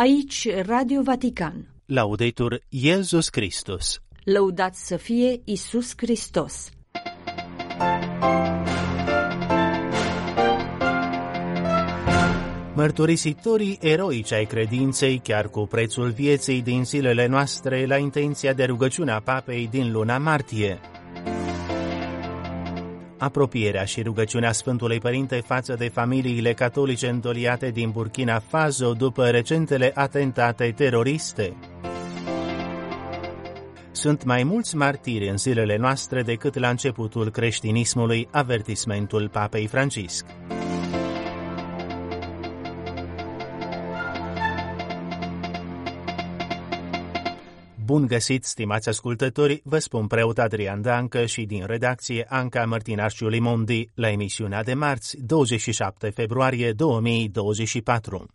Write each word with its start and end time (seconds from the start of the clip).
Aici 0.00 0.48
Radio 0.66 1.02
Vatican. 1.02 1.68
Laudetur 1.86 2.60
Iesus 2.68 3.28
Christus. 3.28 4.00
Lăudat 4.24 4.74
să 4.74 4.96
fie 4.96 5.40
Isus 5.44 5.92
Hristos. 5.96 6.70
Mărturisitorii 12.74 13.78
eroici 13.80 14.32
ai 14.32 14.44
credinței, 14.44 15.20
chiar 15.24 15.48
cu 15.48 15.66
prețul 15.66 16.10
vieții 16.10 16.62
din 16.62 16.84
zilele 16.84 17.26
noastre, 17.26 17.86
la 17.86 17.96
intenția 17.96 18.52
de 18.52 18.64
rugăciune 18.64 19.12
a 19.12 19.20
papei 19.20 19.68
din 19.70 19.92
luna 19.92 20.18
martie. 20.18 20.80
Apropierea 23.18 23.84
și 23.84 24.02
rugăciunea 24.02 24.52
Sfântului 24.52 24.98
Părinte 24.98 25.42
față 25.46 25.74
de 25.74 25.88
familiile 25.88 26.52
catolice 26.52 27.08
îndoliate 27.08 27.70
din 27.70 27.90
Burkina 27.90 28.38
Faso 28.48 28.92
după 28.92 29.30
recentele 29.30 29.92
atentate 29.94 30.72
teroriste. 30.76 31.56
Sunt 33.90 34.24
mai 34.24 34.42
mulți 34.42 34.76
martiri 34.76 35.28
în 35.28 35.36
zilele 35.36 35.76
noastre 35.76 36.22
decât 36.22 36.58
la 36.58 36.68
începutul 36.68 37.30
creștinismului, 37.30 38.28
avertismentul 38.30 39.28
Papei 39.28 39.66
Francisc. 39.66 40.24
Bun 47.88 48.06
găsit, 48.06 48.44
stimați 48.44 48.88
ascultători, 48.88 49.60
vă 49.64 49.78
spun 49.78 50.06
preot 50.06 50.38
Adrian 50.38 50.82
Dancă 50.82 51.26
și 51.26 51.44
din 51.44 51.64
redacție 51.66 52.26
Anca 52.28 52.64
Mărtinașciu 52.64 53.28
Limondi 53.28 53.88
la 53.94 54.10
emisiunea 54.10 54.62
de 54.62 54.74
marți, 54.74 55.16
27 55.20 56.10
februarie 56.10 56.72
2024. 56.72 58.26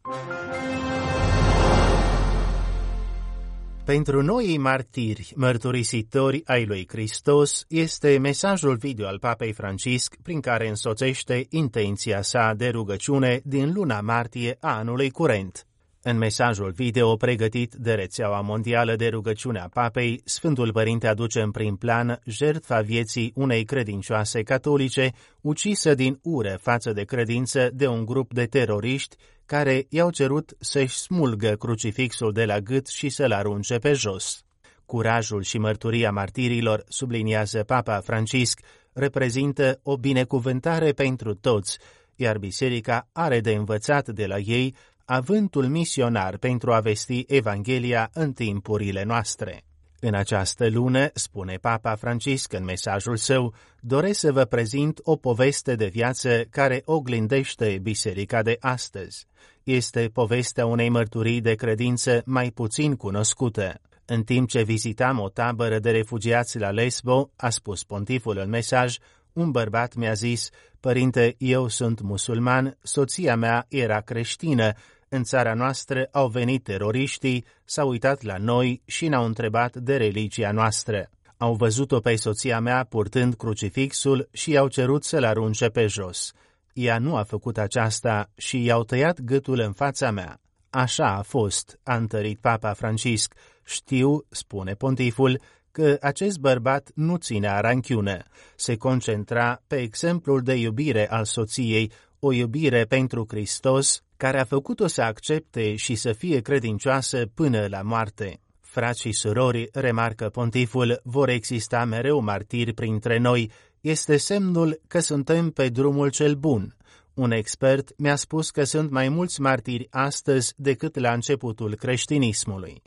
Pentru 3.85 4.21
noi 4.21 4.57
martiri, 4.57 5.33
mărturisitori 5.35 6.41
ai 6.45 6.65
lui 6.65 6.85
Hristos, 6.87 7.65
este 7.67 8.17
mesajul 8.17 8.75
video 8.75 9.07
al 9.07 9.19
Papei 9.19 9.53
Francisc 9.53 10.15
prin 10.23 10.39
care 10.39 10.67
însoțește 10.67 11.45
intenția 11.49 12.21
sa 12.21 12.53
de 12.57 12.69
rugăciune 12.69 13.41
din 13.43 13.73
luna 13.73 14.01
martie 14.01 14.57
a 14.59 14.77
anului 14.77 15.09
curent. 15.09 15.67
În 16.05 16.17
mesajul 16.17 16.71
video 16.71 17.15
pregătit 17.15 17.73
de 17.73 17.93
rețeaua 17.93 18.41
mondială 18.41 18.95
de 18.95 19.07
rugăciune 19.07 19.59
a 19.59 19.67
papei, 19.67 20.21
Sfântul 20.25 20.71
Părinte 20.71 21.07
aduce 21.07 21.41
în 21.41 21.51
prim 21.51 21.75
plan 21.75 22.19
jertfa 22.25 22.81
vieții 22.81 23.31
unei 23.35 23.63
credincioase 23.63 24.43
catolice 24.43 25.11
ucisă 25.41 25.93
din 25.93 26.19
ură 26.21 26.57
față 26.61 26.91
de 26.93 27.03
credință 27.03 27.69
de 27.73 27.87
un 27.87 28.05
grup 28.05 28.33
de 28.33 28.45
teroriști 28.45 29.15
care 29.45 29.85
i-au 29.89 30.09
cerut 30.09 30.55
să-și 30.59 30.97
smulgă 30.97 31.49
crucifixul 31.49 32.31
de 32.31 32.45
la 32.45 32.59
gât 32.59 32.87
și 32.87 33.09
să-l 33.09 33.31
arunce 33.31 33.77
pe 33.77 33.93
jos. 33.93 34.43
Curajul 34.85 35.41
și 35.41 35.57
mărturia 35.57 36.11
martirilor, 36.11 36.83
subliniază 36.87 37.63
Papa 37.63 37.99
Francisc, 37.99 38.59
reprezintă 38.93 39.79
o 39.83 39.97
binecuvântare 39.97 40.91
pentru 40.91 41.33
toți, 41.33 41.77
iar 42.15 42.37
biserica 42.37 43.07
are 43.11 43.39
de 43.39 43.51
învățat 43.51 44.09
de 44.09 44.25
la 44.25 44.37
ei 44.37 44.75
avântul 45.05 45.67
misionar 45.67 46.37
pentru 46.37 46.73
a 46.73 46.79
vesti 46.79 47.25
Evanghelia 47.27 48.09
în 48.13 48.33
timpurile 48.33 49.03
noastre. 49.03 49.63
În 49.99 50.13
această 50.13 50.69
lună, 50.69 51.09
spune 51.13 51.57
Papa 51.61 51.95
Francisc 51.95 52.53
în 52.53 52.63
mesajul 52.63 53.17
său, 53.17 53.53
doresc 53.79 54.19
să 54.19 54.31
vă 54.31 54.45
prezint 54.45 54.99
o 55.03 55.15
poveste 55.15 55.75
de 55.75 55.85
viață 55.85 56.43
care 56.49 56.81
oglindește 56.85 57.79
biserica 57.81 58.41
de 58.41 58.57
astăzi. 58.59 59.27
Este 59.63 60.09
povestea 60.13 60.65
unei 60.65 60.89
mărturii 60.89 61.41
de 61.41 61.55
credință 61.55 62.21
mai 62.25 62.51
puțin 62.51 62.95
cunoscută. 62.95 63.81
În 64.05 64.23
timp 64.23 64.49
ce 64.49 64.63
vizitam 64.63 65.19
o 65.19 65.29
tabără 65.29 65.79
de 65.79 65.91
refugiați 65.91 66.59
la 66.59 66.69
Lesbo, 66.69 67.31
a 67.35 67.49
spus 67.49 67.83
pontiful 67.83 68.37
în 68.37 68.49
mesaj, 68.49 68.97
un 69.33 69.51
bărbat 69.51 69.95
mi-a 69.95 70.13
zis, 70.13 70.49
Părinte, 70.79 71.35
eu 71.37 71.67
sunt 71.67 72.01
musulman, 72.01 72.77
soția 72.81 73.35
mea 73.35 73.65
era 73.69 74.01
creștină, 74.01 74.73
în 75.09 75.23
țara 75.23 75.53
noastră 75.53 76.07
au 76.11 76.27
venit 76.27 76.63
teroriștii, 76.63 77.45
s-au 77.65 77.89
uitat 77.89 78.21
la 78.21 78.37
noi 78.37 78.81
și 78.85 79.07
ne-au 79.07 79.25
întrebat 79.25 79.75
de 79.75 79.97
religia 79.97 80.51
noastră. 80.51 81.09
Au 81.37 81.53
văzut-o 81.53 81.99
pe 81.99 82.15
soția 82.15 82.59
mea 82.59 82.83
purtând 82.89 83.35
crucifixul 83.35 84.29
și 84.31 84.51
i-au 84.51 84.67
cerut 84.67 85.03
să-l 85.03 85.23
arunce 85.23 85.67
pe 85.67 85.87
jos. 85.87 86.31
Ea 86.73 86.97
nu 86.97 87.15
a 87.15 87.23
făcut 87.23 87.57
aceasta 87.57 88.29
și 88.35 88.63
i-au 88.63 88.83
tăiat 88.83 89.21
gâtul 89.21 89.59
în 89.59 89.71
fața 89.73 90.11
mea. 90.11 90.39
Așa 90.69 91.07
a 91.07 91.21
fost, 91.21 91.79
a 91.83 91.95
întărit 91.95 92.39
Papa 92.39 92.73
Francisc. 92.73 93.33
Știu, 93.63 94.25
spune 94.29 94.73
pontiful, 94.73 95.41
că 95.73 95.97
acest 96.01 96.39
bărbat 96.39 96.91
nu 96.95 97.15
ținea 97.15 97.59
ranchiune. 97.59 98.25
Se 98.55 98.75
concentra 98.75 99.61
pe 99.67 99.75
exemplul 99.75 100.41
de 100.41 100.53
iubire 100.53 101.09
al 101.09 101.25
soției, 101.25 101.91
o 102.19 102.31
iubire 102.31 102.85
pentru 102.85 103.25
Hristos, 103.29 104.01
care 104.17 104.39
a 104.39 104.43
făcut-o 104.43 104.87
să 104.87 105.01
accepte 105.01 105.75
și 105.75 105.95
să 105.95 106.11
fie 106.11 106.39
credincioasă 106.39 107.25
până 107.33 107.65
la 107.69 107.81
moarte. 107.81 108.39
Frați 108.61 109.01
și 109.01 109.11
surori, 109.11 109.69
remarcă 109.71 110.29
pontiful, 110.29 110.99
vor 111.03 111.29
exista 111.29 111.85
mereu 111.85 112.19
martiri 112.19 112.73
printre 112.73 113.17
noi, 113.17 113.51
este 113.81 114.17
semnul 114.17 114.81
că 114.87 114.99
suntem 114.99 115.49
pe 115.49 115.69
drumul 115.69 116.09
cel 116.09 116.33
bun. 116.35 116.75
Un 117.13 117.31
expert 117.31 117.97
mi-a 117.97 118.15
spus 118.15 118.49
că 118.49 118.63
sunt 118.63 118.91
mai 118.91 119.09
mulți 119.09 119.41
martiri 119.41 119.87
astăzi 119.89 120.53
decât 120.55 120.99
la 120.99 121.13
începutul 121.13 121.75
creștinismului. 121.75 122.81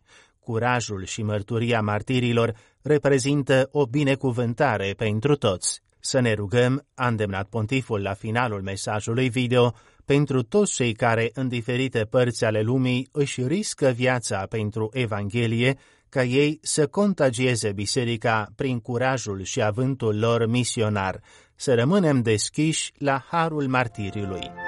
Curajul 0.47 1.05
și 1.05 1.23
mărturia 1.23 1.81
martirilor 1.81 2.55
reprezintă 2.83 3.69
o 3.73 3.87
binecuvântare 3.87 4.95
pentru 4.97 5.37
toți. 5.37 5.83
Să 6.01 6.21
ne 6.21 6.33
rugăm, 6.33 6.87
a 6.95 7.07
îndemnat 7.07 7.47
pontiful 7.49 8.03
la 8.03 8.15
finalul 8.15 8.63
mesajului 8.63 9.29
video, 9.29 9.75
pentru 10.05 10.43
toți 10.43 10.75
cei 10.75 10.93
care 10.93 11.31
în 11.35 11.49
diferite 11.49 12.05
părți 12.11 12.45
ale 12.45 12.61
lumii 12.61 13.09
își 13.13 13.43
riscă 13.47 13.89
viața 13.89 14.47
pentru 14.49 14.91
Evanghelie, 14.93 15.79
ca 16.09 16.23
ei 16.25 16.59
să 16.63 16.87
contagieze 16.87 17.73
biserica 17.73 18.47
prin 18.57 18.81
curajul 18.81 19.43
și 19.43 19.63
avântul 19.63 20.19
lor 20.19 20.47
misionar, 20.47 21.21
să 21.55 21.75
rămânem 21.75 22.23
deschiși 22.23 22.93
la 22.99 23.25
harul 23.31 23.69
martiriului. 23.69 24.66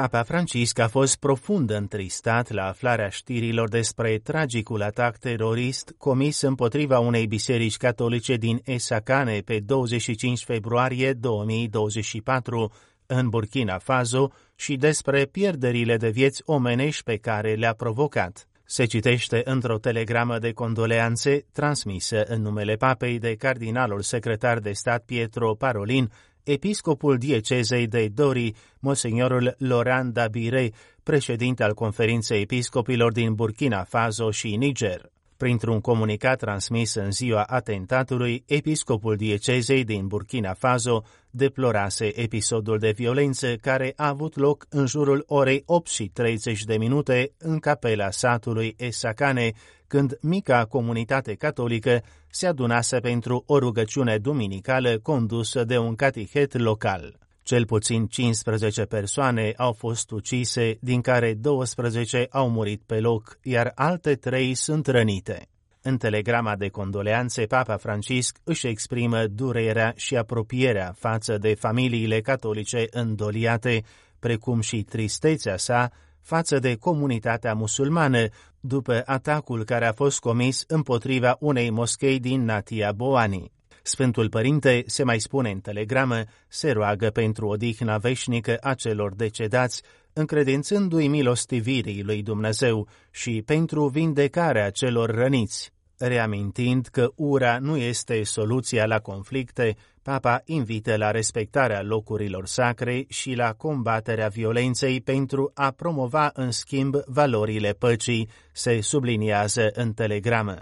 Papa 0.00 0.22
Francisc 0.22 0.78
a 0.78 0.88
fost 0.88 1.16
profund 1.16 1.70
întristat 1.70 2.50
la 2.50 2.66
aflarea 2.66 3.08
știrilor 3.08 3.68
despre 3.68 4.18
tragicul 4.18 4.82
atac 4.82 5.16
terorist 5.16 5.94
comis 5.96 6.40
împotriva 6.40 6.98
unei 6.98 7.26
biserici 7.26 7.76
catolice 7.76 8.36
din 8.36 8.60
Esacane 8.64 9.40
pe 9.40 9.58
25 9.60 10.44
februarie 10.44 11.12
2024 11.12 12.72
în 13.06 13.28
Burkina 13.28 13.78
Faso 13.78 14.30
și 14.56 14.76
despre 14.76 15.24
pierderile 15.24 15.96
de 15.96 16.08
vieți 16.08 16.42
omenești 16.44 17.02
pe 17.02 17.16
care 17.16 17.54
le-a 17.54 17.72
provocat. 17.72 18.48
Se 18.64 18.84
citește 18.84 19.42
într-o 19.44 19.78
telegramă 19.78 20.38
de 20.38 20.52
condoleanțe 20.52 21.46
transmisă 21.52 22.22
în 22.22 22.42
numele 22.42 22.74
papei 22.74 23.18
de 23.18 23.34
cardinalul 23.34 24.00
secretar 24.00 24.58
de 24.58 24.72
stat 24.72 25.02
Pietro 25.04 25.54
Parolin, 25.54 26.10
episcopul 26.48 27.18
diecezei 27.18 27.86
de 27.86 28.08
Dori, 28.14 28.54
monsignorul 28.78 29.54
Laurent 29.58 30.12
Dabire, 30.12 30.72
președinte 31.02 31.62
al 31.62 31.74
conferinței 31.74 32.40
episcopilor 32.40 33.12
din 33.12 33.34
Burkina 33.34 33.84
Faso 33.84 34.30
și 34.30 34.56
Niger. 34.56 35.10
Printr-un 35.36 35.80
comunicat 35.80 36.38
transmis 36.38 36.94
în 36.94 37.10
ziua 37.10 37.42
atentatului, 37.42 38.42
episcopul 38.46 39.16
diecezei 39.16 39.84
din 39.84 40.06
Burkina 40.06 40.52
Faso 40.52 41.02
deplorase 41.30 42.20
episodul 42.20 42.78
de 42.78 42.90
violență 42.90 43.54
care 43.56 43.92
a 43.96 44.08
avut 44.08 44.36
loc 44.36 44.66
în 44.68 44.86
jurul 44.86 45.24
orei 45.26 45.62
8 45.66 45.88
și 45.90 46.04
30 46.12 46.64
de 46.64 46.76
minute 46.76 47.32
în 47.38 47.58
capela 47.58 48.10
satului 48.10 48.74
Esacane, 48.78 49.52
când 49.88 50.18
mica 50.20 50.64
comunitate 50.64 51.34
catolică 51.34 52.02
se 52.30 52.46
adunase 52.46 52.98
pentru 52.98 53.42
o 53.46 53.58
rugăciune 53.58 54.18
duminicală 54.18 54.98
condusă 54.98 55.64
de 55.64 55.78
un 55.78 55.94
catihet 55.94 56.58
local. 56.58 57.18
Cel 57.42 57.66
puțin 57.66 58.06
15 58.06 58.82
persoane 58.82 59.52
au 59.56 59.72
fost 59.72 60.10
ucise, 60.10 60.78
din 60.80 61.00
care 61.00 61.34
12 61.34 62.26
au 62.30 62.50
murit 62.50 62.82
pe 62.86 63.00
loc, 63.00 63.38
iar 63.42 63.72
alte 63.74 64.14
trei 64.14 64.54
sunt 64.54 64.86
rănite. 64.86 65.48
În 65.82 65.96
telegrama 65.96 66.56
de 66.56 66.68
condoleanțe, 66.68 67.46
Papa 67.46 67.76
Francisc 67.76 68.38
își 68.44 68.66
exprimă 68.66 69.26
durerea 69.26 69.92
și 69.96 70.16
apropierea 70.16 70.94
față 70.98 71.38
de 71.38 71.54
familiile 71.54 72.20
catolice 72.20 72.84
îndoliate, 72.90 73.82
precum 74.18 74.60
și 74.60 74.82
tristețea 74.82 75.56
sa 75.56 75.90
față 76.22 76.58
de 76.58 76.76
comunitatea 76.76 77.54
musulmană 77.54 78.26
după 78.60 79.02
atacul 79.06 79.64
care 79.64 79.86
a 79.86 79.92
fost 79.92 80.20
comis 80.20 80.64
împotriva 80.66 81.36
unei 81.40 81.70
moschei 81.70 82.18
din 82.18 82.44
Natia 82.44 82.92
Boani. 82.92 83.52
Sfântul 83.82 84.28
Părinte, 84.28 84.82
se 84.86 85.02
mai 85.02 85.18
spune 85.18 85.50
în 85.50 85.60
telegramă, 85.60 86.22
se 86.48 86.70
roagă 86.70 87.10
pentru 87.10 87.46
odihna 87.46 87.98
veșnică 87.98 88.56
a 88.60 88.74
celor 88.74 89.14
decedați, 89.14 89.82
încredințându-i 90.12 91.08
milostivirii 91.08 92.02
lui 92.02 92.22
Dumnezeu 92.22 92.88
și 93.10 93.42
pentru 93.46 93.88
vindecarea 93.88 94.70
celor 94.70 95.10
răniți. 95.10 95.72
Reamintind 95.98 96.86
că 96.86 97.12
ura 97.14 97.58
nu 97.58 97.76
este 97.76 98.22
soluția 98.22 98.86
la 98.86 98.98
conflicte, 98.98 99.76
Papa 100.08 100.42
invită 100.44 100.96
la 100.96 101.10
respectarea 101.10 101.82
locurilor 101.82 102.46
sacre 102.46 103.04
și 103.08 103.34
la 103.34 103.52
combaterea 103.52 104.28
violenței 104.28 105.00
pentru 105.00 105.50
a 105.54 105.70
promova 105.70 106.30
în 106.34 106.50
schimb 106.50 106.94
valorile 107.06 107.72
păcii, 107.72 108.28
se 108.52 108.80
subliniază 108.80 109.70
în 109.72 109.92
telegramă. 109.92 110.56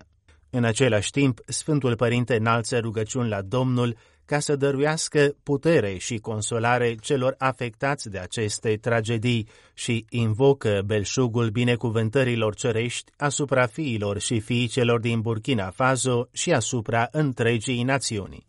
În 0.50 0.64
același 0.64 1.10
timp, 1.10 1.40
Sfântul 1.46 1.96
Părinte 1.96 2.37
înalță 2.37 2.78
rugăciuni 2.78 3.28
la 3.28 3.43
Domnul 3.43 3.96
ca 4.25 4.38
să 4.38 4.56
dăruiască 4.56 5.34
putere 5.43 5.96
și 5.96 6.19
consolare 6.19 6.94
celor 6.94 7.34
afectați 7.38 8.10
de 8.10 8.19
aceste 8.19 8.76
tragedii 8.81 9.48
și 9.75 10.04
invocă 10.10 10.82
belșugul 10.87 11.48
binecuvântărilor 11.48 12.54
cerești 12.54 13.12
asupra 13.16 13.66
fiilor 13.66 14.19
și 14.19 14.40
fiicelor 14.40 15.00
din 15.00 15.20
Burkina 15.20 15.70
Faso 15.70 16.28
și 16.32 16.52
asupra 16.52 17.08
întregii 17.10 17.82
națiuni. 17.82 18.46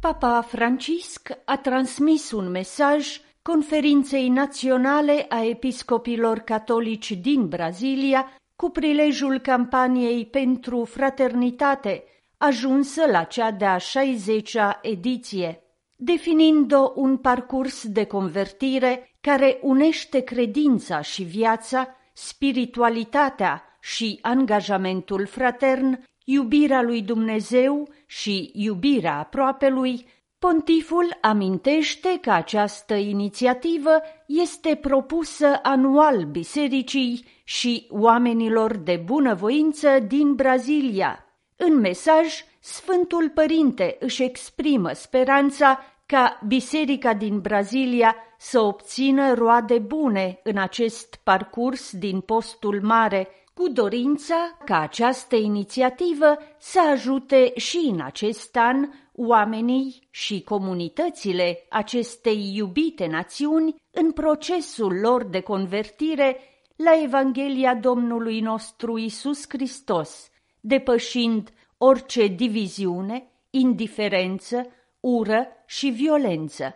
Papa 0.00 0.40
Francisc 0.42 1.28
a 1.44 1.56
transmis 1.56 2.30
un 2.30 2.50
mesaj 2.50 3.20
Conferinței 3.42 4.28
Naționale 4.28 5.26
a 5.28 5.44
Episcopilor 5.44 6.38
Catolici 6.38 7.12
din 7.12 7.48
Brazilia 7.48 8.32
cu 8.56 8.70
prilejul 8.70 9.38
campaniei 9.38 10.26
pentru 10.26 10.84
fraternitate, 10.84 12.04
ajunsă 12.36 13.06
la 13.10 13.22
cea 13.22 13.50
de-a 13.50 13.76
60-a 13.76 14.78
ediție, 14.82 15.62
definind-o 15.96 16.92
un 16.94 17.16
parcurs 17.16 17.86
de 17.86 18.04
convertire 18.04 19.16
care 19.20 19.58
unește 19.62 20.20
credința 20.20 21.00
și 21.00 21.22
viața, 21.22 21.88
spiritualitatea 22.12 23.62
și 23.80 24.18
angajamentul 24.22 25.26
fratern, 25.26 26.04
iubirea 26.30 26.82
lui 26.82 27.02
Dumnezeu 27.02 27.88
și 28.06 28.50
iubirea 28.54 29.18
aproapelui, 29.18 30.06
Pontiful 30.38 31.18
amintește 31.20 32.18
că 32.20 32.30
această 32.30 32.94
inițiativă 32.94 33.90
este 34.26 34.74
propusă 34.74 35.58
anual 35.62 36.24
bisericii 36.24 37.24
și 37.44 37.86
oamenilor 37.90 38.76
de 38.76 39.02
bunăvoință 39.04 39.98
din 39.98 40.34
Brazilia. 40.34 41.24
În 41.56 41.80
mesaj, 41.80 42.44
Sfântul 42.60 43.30
Părinte 43.34 43.96
își 44.00 44.22
exprimă 44.22 44.90
speranța 44.92 45.80
ca 46.06 46.40
biserica 46.46 47.14
din 47.14 47.40
Brazilia 47.40 48.16
să 48.38 48.60
obțină 48.60 49.32
roade 49.34 49.78
bune 49.78 50.40
în 50.42 50.58
acest 50.58 51.20
parcurs 51.22 51.92
din 51.92 52.20
postul 52.20 52.80
mare, 52.82 53.28
cu 53.58 53.68
dorința 53.68 54.58
ca 54.64 54.80
această 54.80 55.36
inițiativă 55.36 56.38
să 56.58 56.80
ajute 56.90 57.52
și 57.56 57.88
în 57.92 58.00
acest 58.00 58.56
an 58.56 58.88
oamenii 59.14 60.08
și 60.10 60.42
comunitățile 60.42 61.66
acestei 61.68 62.52
iubite 62.54 63.06
națiuni 63.06 63.74
în 63.90 64.12
procesul 64.12 64.98
lor 65.00 65.24
de 65.24 65.40
convertire 65.40 66.40
la 66.76 66.90
Evanghelia 67.02 67.74
Domnului 67.74 68.40
nostru 68.40 68.98
Isus 68.98 69.44
Hristos, 69.48 70.30
depășind 70.60 71.52
orice 71.78 72.26
diviziune, 72.26 73.30
indiferență, 73.50 74.66
ură 75.00 75.46
și 75.66 75.88
violență. 75.88 76.74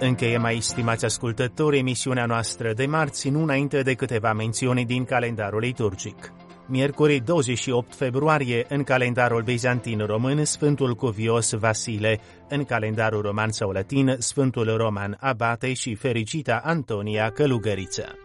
Încheie 0.00 0.38
mai 0.38 0.58
stimați 0.60 1.04
ascultători 1.04 1.78
emisiunea 1.78 2.26
noastră 2.26 2.72
de 2.72 2.86
marți, 2.86 3.28
nu 3.28 3.42
înainte 3.42 3.82
de 3.82 3.94
câteva 3.94 4.32
mențiuni 4.32 4.84
din 4.84 5.04
calendarul 5.04 5.60
liturgic. 5.60 6.32
Miercuri 6.66 7.20
28 7.24 7.94
februarie, 7.94 8.66
în 8.68 8.82
calendarul 8.82 9.42
bizantin 9.42 9.98
român, 9.98 10.44
Sfântul 10.44 10.94
Cuvios 10.94 11.52
Vasile, 11.52 12.20
în 12.48 12.64
calendarul 12.64 13.22
roman 13.22 13.50
sau 13.50 13.70
latin, 13.70 14.16
Sfântul 14.18 14.76
Roman 14.76 15.16
Abate 15.20 15.72
și 15.72 15.94
fericita 15.94 16.60
Antonia 16.64 17.30
Călugăriță. 17.30 18.18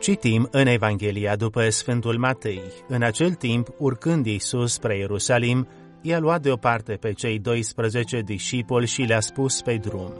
Citim 0.00 0.48
în 0.50 0.66
Evanghelia 0.66 1.36
după 1.36 1.68
Sfântul 1.68 2.18
Matei. 2.18 2.62
În 2.88 3.02
acel 3.02 3.30
timp, 3.30 3.68
urcând 3.78 4.26
Iisus 4.26 4.72
spre 4.72 4.96
Ierusalim, 4.98 5.68
i-a 6.00 6.18
luat 6.18 6.42
deoparte 6.42 6.92
pe 6.92 7.12
cei 7.12 7.38
12 7.38 8.20
discipoli 8.20 8.86
și 8.86 9.02
le-a 9.02 9.20
spus 9.20 9.60
pe 9.60 9.76
drum, 9.76 10.12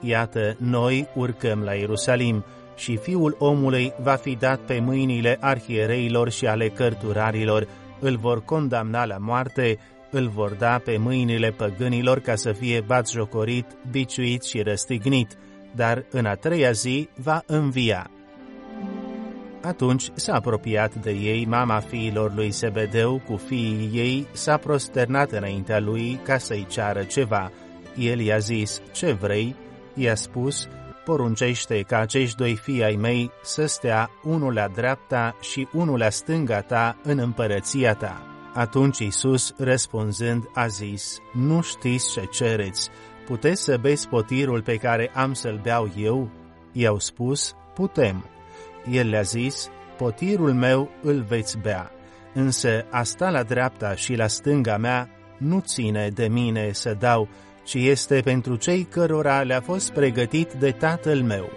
Iată, 0.00 0.56
noi 0.58 1.08
urcăm 1.14 1.60
la 1.60 1.72
Ierusalim 1.72 2.44
și 2.76 2.96
fiul 2.96 3.36
omului 3.38 3.92
va 4.02 4.14
fi 4.14 4.36
dat 4.36 4.60
pe 4.60 4.78
mâinile 4.80 5.36
arhiereilor 5.40 6.30
și 6.30 6.46
ale 6.46 6.68
cărturarilor, 6.68 7.68
îl 8.00 8.16
vor 8.16 8.44
condamna 8.44 9.04
la 9.04 9.16
moarte, 9.18 9.78
îl 10.10 10.28
vor 10.28 10.50
da 10.50 10.78
pe 10.78 10.96
mâinile 10.96 11.50
păgânilor 11.50 12.18
ca 12.18 12.34
să 12.34 12.52
fie 12.52 12.80
batjocorit, 12.80 13.66
biciuit 13.90 14.42
și 14.42 14.62
răstignit, 14.62 15.36
dar 15.74 16.04
în 16.10 16.26
a 16.26 16.34
treia 16.34 16.70
zi 16.70 17.08
va 17.16 17.42
învia. 17.46 18.10
Atunci 19.64 20.10
s-a 20.14 20.34
apropiat 20.34 20.94
de 20.94 21.10
ei 21.10 21.46
mama 21.46 21.80
fiilor 21.80 22.34
lui 22.34 22.50
Sebedeu 22.50 23.22
cu 23.26 23.36
fiii 23.36 23.90
ei, 23.92 24.26
s-a 24.32 24.56
prosternat 24.56 25.30
înaintea 25.30 25.80
lui 25.80 26.20
ca 26.22 26.38
să-i 26.38 26.66
ceară 26.68 27.02
ceva. 27.02 27.50
El 27.96 28.20
i-a 28.20 28.38
zis, 28.38 28.80
ce 28.92 29.12
vrei? 29.12 29.56
I-a 29.94 30.14
spus, 30.14 30.68
poruncește 31.04 31.80
ca 31.80 31.98
acești 31.98 32.36
doi 32.36 32.54
fii 32.54 32.84
ai 32.84 32.96
mei 32.96 33.30
să 33.42 33.66
stea 33.66 34.10
unul 34.22 34.52
la 34.52 34.68
dreapta 34.68 35.36
și 35.40 35.68
unul 35.72 35.98
la 35.98 36.08
stânga 36.08 36.60
ta 36.60 36.96
în 37.02 37.18
împărăția 37.18 37.94
ta. 37.94 38.22
Atunci 38.54 38.98
Isus, 38.98 39.54
răspunzând, 39.58 40.42
a 40.54 40.66
zis, 40.66 41.18
Nu 41.32 41.62
știți 41.62 42.12
ce 42.12 42.28
cereți, 42.32 42.90
puteți 43.26 43.62
să 43.62 43.76
beți 43.80 44.08
potirul 44.08 44.62
pe 44.62 44.76
care 44.76 45.10
am 45.14 45.32
să-l 45.32 45.60
beau 45.62 45.92
eu? 45.96 46.28
I-au 46.72 46.98
spus, 46.98 47.54
putem. 47.74 48.33
El 48.90 49.08
le-a 49.08 49.22
zis, 49.22 49.68
potirul 49.96 50.52
meu 50.52 50.90
îl 51.02 51.24
veți 51.28 51.58
bea, 51.58 51.90
însă 52.34 52.86
a 52.90 53.02
sta 53.02 53.30
la 53.30 53.42
dreapta 53.42 53.94
și 53.94 54.14
la 54.14 54.26
stânga 54.26 54.76
mea 54.76 55.08
nu 55.38 55.60
ține 55.60 56.08
de 56.08 56.28
mine 56.28 56.72
să 56.72 56.96
dau, 56.98 57.28
ci 57.64 57.74
este 57.74 58.20
pentru 58.24 58.56
cei 58.56 58.84
cărora 58.84 59.42
le-a 59.42 59.60
fost 59.60 59.92
pregătit 59.92 60.52
de 60.52 60.70
tatăl 60.70 61.22
meu. 61.22 61.50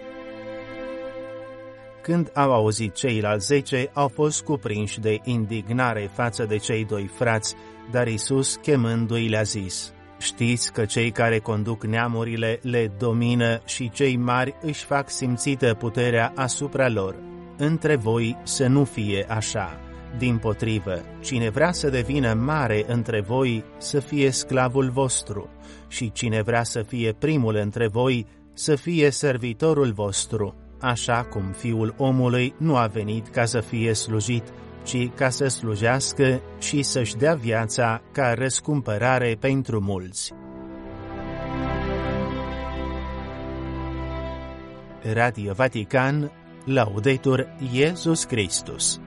Când 2.02 2.32
au 2.34 2.54
auzit 2.54 2.94
ceilalți 2.94 3.46
zece, 3.46 3.90
au 3.94 4.08
fost 4.08 4.44
cuprinși 4.44 5.00
de 5.00 5.20
indignare 5.24 6.10
față 6.14 6.46
de 6.46 6.58
cei 6.58 6.86
doi 6.86 7.08
frați, 7.16 7.56
dar 7.92 8.08
Isus, 8.08 8.56
chemându-i, 8.56 9.28
le-a 9.28 9.42
zis, 9.42 9.94
Știți 10.18 10.74
că 10.74 10.86
cei 10.86 11.12
care 11.12 11.40
conduc 11.40 11.86
neamurile 11.86 12.60
le 12.62 12.92
domină 12.98 13.62
și 13.66 13.90
cei 13.90 14.16
mari 14.16 14.56
își 14.62 14.86
fac 14.86 15.10
simțită 15.10 15.74
puterea 15.74 16.34
asupra 16.36 16.90
lor. 16.90 17.16
Între 17.58 17.96
voi 17.96 18.38
să 18.44 18.68
nu 18.68 18.84
fie 18.84 19.26
așa. 19.30 19.80
Din 20.18 20.38
potrivă, 20.38 21.02
cine 21.22 21.50
vrea 21.50 21.72
să 21.72 21.90
devină 21.90 22.34
mare 22.34 22.84
între 22.88 23.22
voi, 23.22 23.64
să 23.78 24.00
fie 24.00 24.32
sclavul 24.32 24.90
vostru, 24.90 25.50
și 25.88 26.12
cine 26.12 26.42
vrea 26.42 26.64
să 26.64 26.82
fie 26.82 27.14
primul 27.14 27.56
între 27.56 27.88
voi, 27.88 28.26
să 28.54 28.76
fie 28.76 29.10
servitorul 29.10 29.92
vostru, 29.92 30.56
așa 30.80 31.24
cum 31.24 31.52
fiul 31.58 31.94
omului 31.98 32.54
nu 32.58 32.76
a 32.76 32.86
venit 32.86 33.28
ca 33.28 33.46
să 33.46 33.60
fie 33.60 33.94
slujit, 33.94 34.44
ci 34.88 35.10
ca 35.16 35.30
să 35.30 35.48
slujească 35.48 36.42
și 36.60 36.82
să-și 36.82 37.16
dea 37.16 37.34
viața 37.34 38.02
ca 38.12 38.34
răscumpărare 38.34 39.38
pentru 39.40 39.82
mulți. 39.82 40.34
Radio 45.14 45.54
Vatican, 45.54 46.32
Laudetur 46.66 47.48
Iesus 47.72 48.24
Christus 48.24 49.00